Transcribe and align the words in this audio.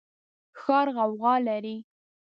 ښار 0.59 0.87
غوغا 0.95 1.35
لري 1.47 1.77